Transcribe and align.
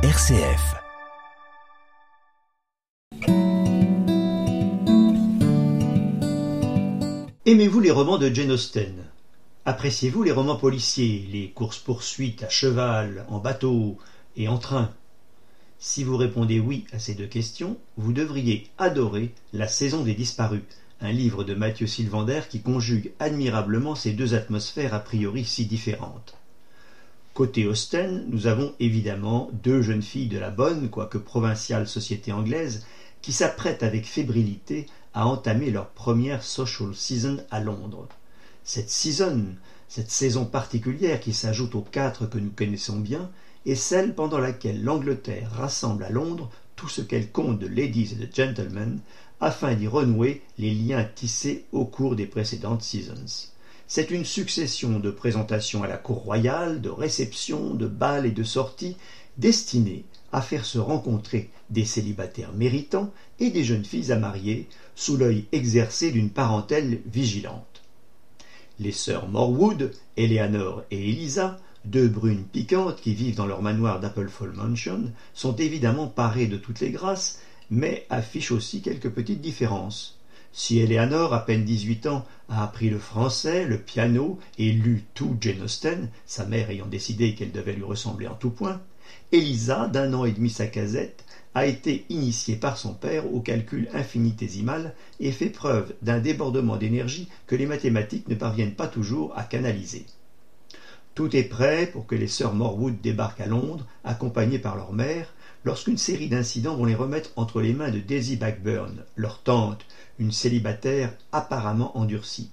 RCF. 0.00 0.76
Aimez-vous 7.44 7.80
les 7.80 7.90
romans 7.90 8.18
de 8.18 8.32
Jane 8.32 8.52
Austen? 8.52 8.94
Appréciez-vous 9.64 10.22
les 10.22 10.30
romans 10.30 10.54
policiers, 10.54 11.28
les 11.32 11.50
courses-poursuites 11.50 12.44
à 12.44 12.48
cheval, 12.48 13.26
en 13.28 13.40
bateau 13.40 13.98
et 14.36 14.46
en 14.46 14.58
train? 14.58 14.94
Si 15.80 16.04
vous 16.04 16.16
répondez 16.16 16.60
oui 16.60 16.84
à 16.92 17.00
ces 17.00 17.16
deux 17.16 17.26
questions, 17.26 17.76
vous 17.96 18.12
devriez 18.12 18.68
adorer 18.78 19.34
La 19.52 19.66
saison 19.66 20.04
des 20.04 20.14
disparus, 20.14 20.62
un 21.00 21.10
livre 21.10 21.42
de 21.42 21.54
Mathieu 21.54 21.88
Sylvander 21.88 22.42
qui 22.48 22.62
conjugue 22.62 23.10
admirablement 23.18 23.96
ces 23.96 24.12
deux 24.12 24.34
atmosphères 24.34 24.94
a 24.94 25.00
priori 25.00 25.44
si 25.44 25.66
différentes. 25.66 26.38
Côté 27.38 27.68
Austen, 27.68 28.24
nous 28.26 28.48
avons 28.48 28.74
évidemment 28.80 29.48
deux 29.62 29.80
jeunes 29.80 30.02
filles 30.02 30.26
de 30.26 30.40
la 30.40 30.50
bonne, 30.50 30.88
quoique 30.90 31.18
provinciale 31.18 31.86
société 31.86 32.32
anglaise, 32.32 32.84
qui 33.22 33.30
s'apprêtent 33.30 33.84
avec 33.84 34.06
fébrilité 34.06 34.86
à 35.14 35.28
entamer 35.28 35.70
leur 35.70 35.86
première 35.86 36.42
social 36.42 36.92
season 36.96 37.36
à 37.52 37.60
Londres. 37.60 38.08
Cette 38.64 38.90
season, 38.90 39.54
cette 39.86 40.10
saison 40.10 40.46
particulière 40.46 41.20
qui 41.20 41.32
s'ajoute 41.32 41.76
aux 41.76 41.82
quatre 41.82 42.26
que 42.26 42.38
nous 42.38 42.50
connaissons 42.50 42.98
bien, 42.98 43.30
est 43.66 43.76
celle 43.76 44.16
pendant 44.16 44.40
laquelle 44.40 44.82
l'Angleterre 44.82 45.52
rassemble 45.52 46.02
à 46.02 46.10
Londres 46.10 46.50
tout 46.74 46.88
ce 46.88 47.02
qu'elle 47.02 47.30
compte 47.30 47.60
de 47.60 47.68
ladies 47.68 48.14
et 48.14 48.26
de 48.26 48.34
gentlemen 48.34 48.98
afin 49.38 49.76
d'y 49.76 49.86
renouer 49.86 50.42
les 50.58 50.72
liens 50.72 51.04
tissés 51.04 51.66
au 51.70 51.84
cours 51.84 52.16
des 52.16 52.26
précédentes 52.26 52.82
seasons. 52.82 53.52
C'est 53.90 54.10
une 54.10 54.26
succession 54.26 55.00
de 55.00 55.10
présentations 55.10 55.82
à 55.82 55.88
la 55.88 55.96
cour 55.96 56.18
royale, 56.18 56.82
de 56.82 56.90
réceptions, 56.90 57.72
de 57.72 57.86
bals 57.86 58.26
et 58.26 58.32
de 58.32 58.44
sorties 58.44 58.98
destinées 59.38 60.04
à 60.30 60.42
faire 60.42 60.66
se 60.66 60.78
rencontrer 60.78 61.48
des 61.70 61.86
célibataires 61.86 62.52
méritants 62.52 63.10
et 63.40 63.48
des 63.48 63.64
jeunes 63.64 63.86
filles 63.86 64.12
à 64.12 64.18
marier 64.18 64.68
sous 64.94 65.16
l'œil 65.16 65.46
exercé 65.52 66.10
d'une 66.10 66.28
parentèle 66.28 67.00
vigilante. 67.06 67.80
Les 68.78 68.92
sœurs 68.92 69.26
Morwood, 69.26 69.92
Eleanor 70.18 70.82
et 70.90 71.08
Elisa, 71.08 71.58
deux 71.86 72.08
brunes 72.08 72.44
piquantes 72.44 73.00
qui 73.00 73.14
vivent 73.14 73.36
dans 73.36 73.46
leur 73.46 73.62
manoir 73.62 74.00
d'Applefall 74.00 74.52
Mansion, 74.52 75.10
sont 75.32 75.56
évidemment 75.56 76.08
parées 76.08 76.46
de 76.46 76.58
toutes 76.58 76.80
les 76.80 76.90
grâces, 76.90 77.38
mais 77.70 78.04
affichent 78.10 78.52
aussi 78.52 78.82
quelques 78.82 79.08
petites 79.08 79.40
différences. 79.40 80.17
Si 80.52 80.78
Eleanor, 80.78 81.34
à 81.34 81.46
peine 81.46 81.64
dix-huit 81.64 82.06
ans, 82.06 82.26
a 82.48 82.64
appris 82.64 82.90
le 82.90 82.98
français, 82.98 83.64
le 83.64 83.78
piano 83.78 84.38
et 84.58 84.72
lu 84.72 85.04
tout 85.14 85.36
Jane 85.40 85.62
Austen, 85.62 86.08
sa 86.26 86.46
mère 86.46 86.70
ayant 86.70 86.86
décidé 86.86 87.34
qu'elle 87.34 87.52
devait 87.52 87.74
lui 87.74 87.84
ressembler 87.84 88.26
en 88.26 88.34
tout 88.34 88.50
point, 88.50 88.80
Elisa, 89.32 89.86
d'un 89.86 90.12
an 90.14 90.24
et 90.24 90.32
demi 90.32 90.50
sa 90.50 90.66
casette, 90.66 91.24
a 91.54 91.66
été 91.66 92.04
initiée 92.08 92.56
par 92.56 92.76
son 92.76 92.92
père 92.92 93.32
au 93.32 93.40
calcul 93.40 93.88
infinitésimal 93.92 94.94
et 95.20 95.32
fait 95.32 95.48
preuve 95.50 95.94
d'un 96.02 96.18
débordement 96.18 96.76
d'énergie 96.76 97.28
que 97.46 97.56
les 97.56 97.66
mathématiques 97.66 98.28
ne 98.28 98.34
parviennent 98.34 98.74
pas 98.74 98.88
toujours 98.88 99.36
à 99.36 99.44
canaliser. 99.44 100.04
Tout 101.18 101.34
est 101.34 101.42
prêt 101.42 101.88
pour 101.92 102.06
que 102.06 102.14
les 102.14 102.28
sœurs 102.28 102.54
Morwood 102.54 103.00
débarquent 103.00 103.40
à 103.40 103.46
Londres, 103.46 103.84
accompagnées 104.04 104.60
par 104.60 104.76
leur 104.76 104.92
mère, 104.92 105.34
lorsqu'une 105.64 105.98
série 105.98 106.28
d'incidents 106.28 106.76
vont 106.76 106.84
les 106.84 106.94
remettre 106.94 107.30
entre 107.34 107.60
les 107.60 107.72
mains 107.72 107.90
de 107.90 107.98
Daisy 107.98 108.36
Blackburn, 108.36 109.02
leur 109.16 109.42
tante, 109.42 109.84
une 110.20 110.30
célibataire 110.30 111.12
apparemment 111.32 111.98
endurcie. 111.98 112.52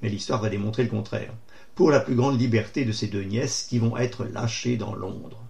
Mais 0.00 0.08
l'histoire 0.08 0.40
va 0.40 0.48
démontrer 0.48 0.84
le 0.84 0.88
contraire, 0.88 1.34
pour 1.74 1.90
la 1.90 2.00
plus 2.00 2.14
grande 2.14 2.40
liberté 2.40 2.86
de 2.86 2.92
ces 2.92 3.08
deux 3.08 3.24
nièces 3.24 3.66
qui 3.68 3.78
vont 3.78 3.98
être 3.98 4.24
lâchées 4.24 4.78
dans 4.78 4.94
Londres. 4.94 5.44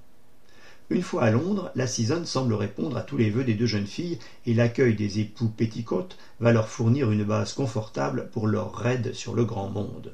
Une 0.90 1.02
fois 1.02 1.22
à 1.22 1.30
Londres, 1.30 1.70
la 1.76 1.86
Season 1.86 2.24
semble 2.24 2.54
répondre 2.54 2.96
à 2.96 3.02
tous 3.02 3.18
les 3.18 3.30
vœux 3.30 3.44
des 3.44 3.54
deux 3.54 3.66
jeunes 3.66 3.86
filles 3.86 4.18
et 4.46 4.54
l'accueil 4.54 4.96
des 4.96 5.20
époux 5.20 5.46
Petticoat 5.46 6.08
va 6.40 6.50
leur 6.50 6.68
fournir 6.68 7.12
une 7.12 7.22
base 7.22 7.52
confortable 7.52 8.30
pour 8.32 8.48
leur 8.48 8.74
raid 8.74 9.12
sur 9.14 9.36
le 9.36 9.44
grand 9.44 9.68
monde. 9.68 10.12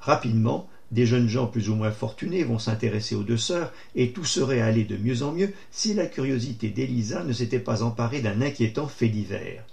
Rapidement, 0.00 0.66
des 0.90 1.06
jeunes 1.06 1.28
gens 1.28 1.46
plus 1.46 1.70
ou 1.70 1.74
moins 1.74 1.92
fortunés 1.92 2.42
vont 2.42 2.58
s'intéresser 2.58 3.14
aux 3.14 3.22
deux 3.22 3.36
sœurs 3.36 3.72
et 3.94 4.12
tout 4.12 4.24
serait 4.24 4.60
allé 4.60 4.84
de 4.84 4.96
mieux 4.96 5.22
en 5.22 5.32
mieux 5.32 5.52
si 5.70 5.94
la 5.94 6.06
curiosité 6.06 6.68
d'Elisa 6.68 7.22
ne 7.22 7.32
s'était 7.32 7.60
pas 7.60 7.82
emparée 7.82 8.20
d'un 8.20 8.42
inquiétant 8.42 8.88
fait 8.88 9.08
divers. 9.08 9.64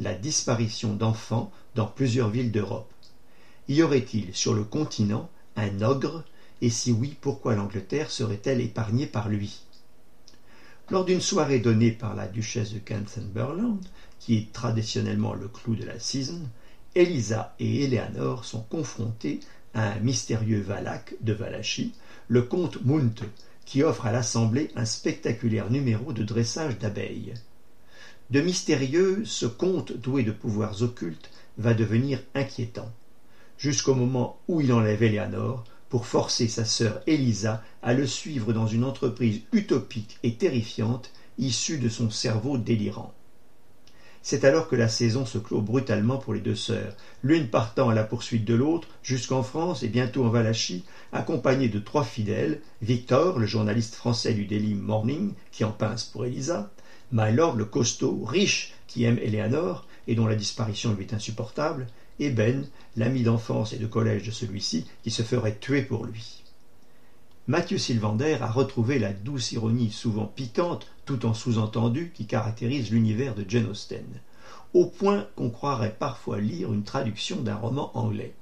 La 0.00 0.14
disparition 0.14 0.94
d'enfants 0.94 1.52
dans 1.74 1.86
plusieurs 1.86 2.30
villes 2.30 2.52
d'Europe. 2.52 2.90
Y 3.68 3.82
aurait-il 3.82 4.34
sur 4.34 4.54
le 4.54 4.64
continent 4.64 5.28
un 5.56 5.82
ogre? 5.82 6.24
Et 6.62 6.70
si 6.70 6.92
oui, 6.92 7.16
pourquoi 7.20 7.54
l'Angleterre 7.54 8.10
serait-elle 8.10 8.60
épargnée 8.60 9.06
par 9.06 9.28
lui? 9.28 9.62
Lors 10.90 11.04
d'une 11.04 11.20
soirée 11.20 11.58
donnée 11.58 11.90
par 11.90 12.14
la 12.14 12.26
duchesse 12.26 12.72
de 12.72 12.78
Kenthenberland, 12.78 13.80
qui 14.20 14.36
est 14.36 14.52
traditionnellement 14.52 15.34
le 15.34 15.48
clou 15.48 15.74
de 15.74 15.84
la 15.84 15.98
saison, 15.98 16.40
Elisa 16.94 17.54
et 17.58 17.84
Eleanor 17.84 18.44
sont 18.44 18.62
confrontées 18.62 19.40
un 19.74 19.98
mystérieux 20.00 20.60
Valaque 20.60 21.14
de 21.20 21.32
Valachie, 21.32 21.92
le 22.28 22.42
comte 22.42 22.84
Munt, 22.84 23.14
qui 23.64 23.82
offre 23.82 24.06
à 24.06 24.12
l'Assemblée 24.12 24.70
un 24.76 24.84
spectaculaire 24.84 25.70
numéro 25.70 26.12
de 26.12 26.22
dressage 26.22 26.78
d'abeilles. 26.78 27.34
De 28.30 28.40
mystérieux, 28.40 29.22
ce 29.24 29.46
comte 29.46 29.92
doué 29.92 30.22
de 30.22 30.32
pouvoirs 30.32 30.82
occultes 30.82 31.30
va 31.58 31.74
devenir 31.74 32.20
inquiétant, 32.34 32.90
jusqu'au 33.58 33.94
moment 33.94 34.38
où 34.48 34.60
il 34.60 34.72
enlève 34.72 35.02
Eleanor 35.02 35.64
pour 35.88 36.06
forcer 36.06 36.48
sa 36.48 36.64
sœur 36.64 37.02
Elisa 37.06 37.62
à 37.82 37.92
le 37.92 38.06
suivre 38.06 38.52
dans 38.52 38.66
une 38.66 38.84
entreprise 38.84 39.42
utopique 39.52 40.18
et 40.22 40.36
terrifiante 40.36 41.12
issue 41.38 41.78
de 41.78 41.88
son 41.88 42.10
cerveau 42.10 42.56
délirant. 42.56 43.12
C'est 44.24 44.44
alors 44.44 44.68
que 44.68 44.76
la 44.76 44.88
saison 44.88 45.26
se 45.26 45.38
clôt 45.38 45.60
brutalement 45.60 46.16
pour 46.16 46.32
les 46.32 46.40
deux 46.40 46.54
sœurs, 46.54 46.96
l'une 47.24 47.48
partant 47.48 47.88
à 47.88 47.94
la 47.94 48.04
poursuite 48.04 48.44
de 48.44 48.54
l'autre 48.54 48.86
jusqu'en 49.02 49.42
France 49.42 49.82
et 49.82 49.88
bientôt 49.88 50.24
en 50.24 50.28
Valachie, 50.28 50.84
accompagnée 51.12 51.68
de 51.68 51.80
trois 51.80 52.04
fidèles, 52.04 52.60
Victor, 52.82 53.40
le 53.40 53.46
journaliste 53.46 53.96
français 53.96 54.32
du 54.32 54.46
Daily 54.46 54.74
Morning, 54.74 55.32
qui 55.50 55.64
en 55.64 55.72
pince 55.72 56.04
pour 56.04 56.24
Elisa, 56.24 56.70
Mylord 57.10 57.56
le 57.56 57.64
costaud, 57.64 58.22
riche, 58.24 58.72
qui 58.86 59.02
aime 59.04 59.18
Eleanor 59.18 59.86
et 60.06 60.14
dont 60.14 60.26
la 60.26 60.36
disparition 60.36 60.94
lui 60.94 61.04
est 61.04 61.14
insupportable, 61.14 61.88
et 62.20 62.30
Ben, 62.30 62.64
l'ami 62.96 63.22
d'enfance 63.22 63.72
et 63.72 63.78
de 63.78 63.86
collège 63.86 64.24
de 64.24 64.30
celui-ci, 64.30 64.86
qui 65.02 65.10
se 65.10 65.22
ferait 65.22 65.56
tuer 65.58 65.82
pour 65.82 66.04
lui. 66.04 66.41
Mathieu 67.48 67.76
Sylvander 67.76 68.38
a 68.40 68.48
retrouvé 68.48 69.00
la 69.00 69.12
douce 69.12 69.50
ironie 69.50 69.90
souvent 69.90 70.26
piquante, 70.26 70.86
tout 71.04 71.26
en 71.26 71.34
sous-entendu, 71.34 72.12
qui 72.14 72.24
caractérise 72.24 72.92
l'univers 72.92 73.34
de 73.34 73.44
Jane 73.48 73.66
Austen, 73.66 74.06
au 74.74 74.86
point 74.86 75.26
qu'on 75.34 75.50
croirait 75.50 75.96
parfois 75.98 76.38
lire 76.38 76.72
une 76.72 76.84
traduction 76.84 77.40
d'un 77.40 77.56
roman 77.56 77.90
anglais. 77.94 78.32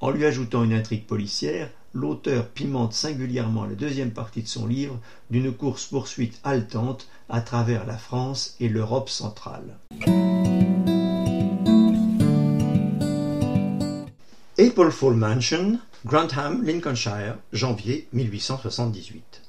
En 0.00 0.10
lui 0.10 0.24
ajoutant 0.24 0.64
une 0.64 0.72
intrigue 0.72 1.04
policière, 1.04 1.68
l'auteur 1.92 2.48
pimente 2.48 2.94
singulièrement 2.94 3.66
la 3.66 3.74
deuxième 3.74 4.12
partie 4.12 4.42
de 4.42 4.48
son 4.48 4.66
livre 4.66 4.98
d'une 5.30 5.52
course-poursuite 5.52 6.40
haletante 6.42 7.08
à 7.28 7.42
travers 7.42 7.84
la 7.84 7.98
France 7.98 8.56
et 8.60 8.70
l'Europe 8.70 9.10
centrale. 9.10 9.76
Fall 14.90 15.14
Mansion, 15.14 15.78
Grantham, 16.04 16.64
Lincolnshire, 16.64 17.38
janvier 17.52 18.08
1878. 18.12 19.40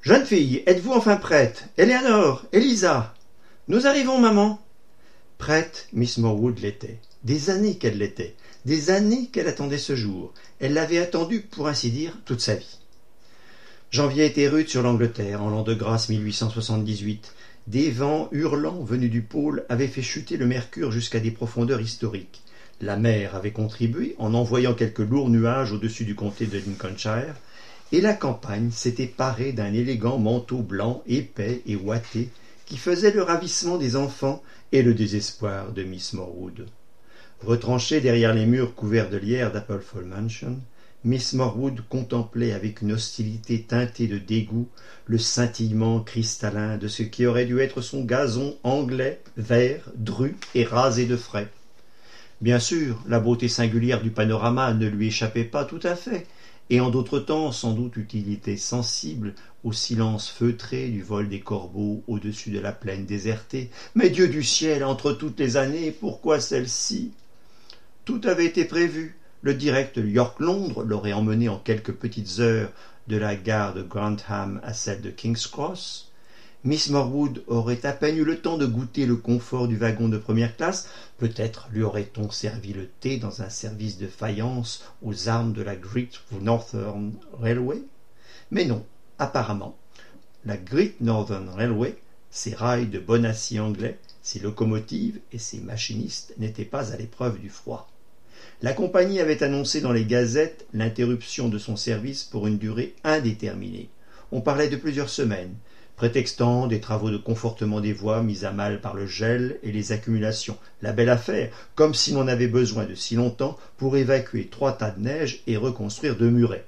Jeune 0.00 0.24
fille, 0.24 0.62
êtes-vous 0.64 0.92
enfin 0.92 1.16
prête? 1.16 1.68
Eleanor, 1.76 2.46
Elisa 2.52 3.14
Nous 3.68 3.86
arrivons, 3.86 4.18
maman. 4.18 4.58
Prête, 5.36 5.88
Miss 5.92 6.16
Morwood 6.16 6.60
l'était. 6.60 6.98
Des 7.24 7.50
années 7.50 7.76
qu'elle 7.76 7.98
l'était, 7.98 8.36
des 8.64 8.88
années 8.88 9.26
qu'elle 9.26 9.46
attendait 9.46 9.76
ce 9.76 9.94
jour. 9.94 10.32
Elle 10.60 10.72
l'avait 10.72 10.96
attendu, 10.96 11.42
pour 11.42 11.68
ainsi 11.68 11.90
dire, 11.90 12.16
toute 12.24 12.40
sa 12.40 12.54
vie. 12.54 12.78
Janvier 13.90 14.24
était 14.24 14.48
rude 14.48 14.70
sur 14.70 14.82
l'Angleterre, 14.82 15.42
en 15.42 15.50
l'an 15.50 15.62
de 15.62 15.74
grâce 15.74 16.08
1878. 16.08 17.34
Des 17.66 17.90
vents 17.90 18.30
hurlants 18.32 18.82
venus 18.82 19.10
du 19.10 19.20
pôle 19.20 19.66
avaient 19.68 19.88
fait 19.88 20.00
chuter 20.00 20.38
le 20.38 20.46
mercure 20.46 20.90
jusqu'à 20.90 21.20
des 21.20 21.30
profondeurs 21.30 21.82
historiques. 21.82 22.43
La 22.80 22.96
mer 22.96 23.34
avait 23.34 23.52
contribué 23.52 24.16
en 24.18 24.34
envoyant 24.34 24.74
quelques 24.74 24.98
lourds 24.98 25.30
nuages 25.30 25.72
au-dessus 25.72 26.04
du 26.04 26.14
comté 26.14 26.46
de 26.46 26.58
Lincolnshire, 26.58 27.34
et 27.92 28.00
la 28.00 28.14
campagne 28.14 28.70
s'était 28.70 29.06
parée 29.06 29.52
d'un 29.52 29.72
élégant 29.72 30.18
manteau 30.18 30.58
blanc 30.58 31.02
épais 31.06 31.62
et 31.66 31.76
ouaté 31.76 32.30
qui 32.66 32.76
faisait 32.76 33.12
le 33.12 33.22
ravissement 33.22 33.76
des 33.76 33.94
enfants 33.94 34.42
et 34.72 34.82
le 34.82 34.94
désespoir 34.94 35.72
de 35.72 35.84
Miss 35.84 36.14
Morwood. 36.14 36.66
Retranchée 37.40 38.00
derrière 38.00 38.34
les 38.34 38.46
murs 38.46 38.74
couverts 38.74 39.10
de 39.10 39.18
lierre 39.18 39.52
d'Applefall 39.52 40.06
Mansion, 40.06 40.58
Miss 41.04 41.34
Morwood 41.34 41.82
contemplait 41.88 42.52
avec 42.52 42.80
une 42.80 42.92
hostilité 42.92 43.62
teintée 43.62 44.08
de 44.08 44.16
dégoût 44.18 44.68
le 45.06 45.18
scintillement 45.18 46.00
cristallin 46.00 46.78
de 46.78 46.88
ce 46.88 47.02
qui 47.02 47.26
aurait 47.26 47.44
dû 47.44 47.60
être 47.60 47.82
son 47.82 48.02
gazon 48.02 48.56
anglais, 48.64 49.20
vert, 49.36 49.90
dru 49.94 50.36
et 50.54 50.64
rasé 50.64 51.04
de 51.04 51.16
frais. 51.16 51.50
Bien 52.40 52.58
sûr, 52.58 53.02
la 53.06 53.20
beauté 53.20 53.48
singulière 53.48 54.02
du 54.02 54.10
panorama 54.10 54.74
ne 54.74 54.86
lui 54.86 55.06
échappait 55.08 55.44
pas 55.44 55.64
tout 55.64 55.80
à 55.82 55.94
fait, 55.96 56.26
et 56.70 56.80
en 56.80 56.90
d'autres 56.90 57.20
temps 57.20 57.52
sans 57.52 57.72
doute 57.72 57.96
eût-il 57.96 58.32
été 58.32 58.56
sensible 58.56 59.34
au 59.62 59.72
silence 59.72 60.28
feutré 60.28 60.88
du 60.88 61.02
vol 61.02 61.28
des 61.28 61.40
corbeaux 61.40 62.02
au-dessus 62.06 62.50
de 62.50 62.60
la 62.60 62.72
plaine 62.72 63.06
désertée. 63.06 63.70
Mais 63.94 64.10
Dieu 64.10 64.28
du 64.28 64.42
ciel, 64.42 64.84
entre 64.84 65.12
toutes 65.12 65.38
les 65.38 65.56
années, 65.56 65.90
pourquoi 65.90 66.40
celle-ci? 66.40 67.12
Tout 68.04 68.20
avait 68.24 68.46
été 68.46 68.64
prévu. 68.64 69.16
Le 69.42 69.54
direct 69.54 70.00
York-Londres 70.02 70.82
l'aurait 70.84 71.12
emmené 71.12 71.48
en 71.48 71.58
quelques 71.58 71.92
petites 71.92 72.40
heures 72.40 72.72
de 73.08 73.16
la 73.16 73.36
gare 73.36 73.74
de 73.74 73.82
Grantham 73.82 74.60
à 74.62 74.72
celle 74.72 75.02
de 75.02 75.10
King's 75.10 75.46
Cross. 75.46 76.10
Miss 76.66 76.88
Morwood 76.88 77.42
aurait 77.46 77.84
à 77.84 77.92
peine 77.92 78.16
eu 78.16 78.24
le 78.24 78.38
temps 78.38 78.56
de 78.56 78.64
goûter 78.64 79.04
le 79.04 79.16
confort 79.16 79.68
du 79.68 79.76
wagon 79.76 80.08
de 80.08 80.16
première 80.16 80.56
classe. 80.56 80.88
Peut-être 81.18 81.68
lui 81.70 81.82
aurait-on 81.82 82.30
servi 82.30 82.72
le 82.72 82.86
thé 82.86 83.18
dans 83.18 83.42
un 83.42 83.50
service 83.50 83.98
de 83.98 84.06
faïence 84.06 84.82
aux 85.02 85.28
armes 85.28 85.52
de 85.52 85.60
la 85.60 85.76
Great 85.76 86.22
Northern 86.40 87.12
Railway? 87.38 87.82
Mais 88.50 88.64
non, 88.64 88.82
apparemment, 89.18 89.76
la 90.46 90.56
Great 90.56 91.02
Northern 91.02 91.50
Railway, 91.50 91.98
ses 92.30 92.54
rails 92.54 92.86
de 92.86 92.98
bon 92.98 93.26
acier 93.26 93.60
anglais, 93.60 93.98
ses 94.22 94.40
locomotives 94.40 95.20
et 95.32 95.38
ses 95.38 95.60
machinistes 95.60 96.32
n'étaient 96.38 96.64
pas 96.64 96.92
à 96.92 96.96
l'épreuve 96.96 97.38
du 97.40 97.50
froid. 97.50 97.90
La 98.62 98.72
compagnie 98.72 99.20
avait 99.20 99.42
annoncé 99.42 99.82
dans 99.82 99.92
les 99.92 100.06
gazettes 100.06 100.64
l'interruption 100.72 101.50
de 101.50 101.58
son 101.58 101.76
service 101.76 102.24
pour 102.24 102.46
une 102.46 102.56
durée 102.56 102.94
indéterminée. 103.04 103.90
On 104.32 104.40
parlait 104.40 104.70
de 104.70 104.76
plusieurs 104.76 105.10
semaines, 105.10 105.54
prétextant 105.96 106.66
des 106.66 106.80
travaux 106.80 107.10
de 107.10 107.16
confortement 107.16 107.80
des 107.80 107.92
voies 107.92 108.22
mis 108.22 108.44
à 108.44 108.52
mal 108.52 108.80
par 108.80 108.94
le 108.94 109.06
gel 109.06 109.58
et 109.62 109.72
les 109.72 109.92
accumulations. 109.92 110.58
La 110.82 110.92
belle 110.92 111.10
affaire, 111.10 111.50
comme 111.74 111.94
si 111.94 112.12
l'on 112.12 112.28
avait 112.28 112.48
besoin 112.48 112.84
de 112.84 112.94
si 112.94 113.14
longtemps 113.14 113.56
pour 113.76 113.96
évacuer 113.96 114.48
trois 114.48 114.72
tas 114.72 114.90
de 114.90 115.00
neige 115.00 115.42
et 115.46 115.56
reconstruire 115.56 116.16
deux 116.16 116.30
murets. 116.30 116.66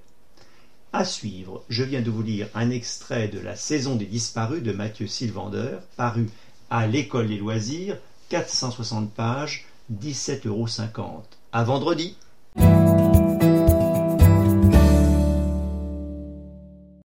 À 0.93 1.05
suivre, 1.05 1.65
je 1.69 1.83
viens 1.83 2.01
de 2.01 2.11
vous 2.11 2.23
lire 2.23 2.49
un 2.55 2.71
extrait 2.71 3.29
de 3.29 3.41
La 3.41 3.57
saison 3.57 3.97
des 3.97 4.07
disparus 4.07 4.63
de 4.63 4.73
Mathieu 4.73 5.07
Sylvander, 5.07 5.79
paru 5.97 6.31
à 6.71 6.87
l'École 6.87 7.29
des 7.29 7.39
loisirs, 7.39 7.99
460 8.29 9.13
pages, 9.13 9.67
17,50 9.93 10.49
euros. 10.49 10.67
À 11.53 11.65
vendredi! 11.65 12.17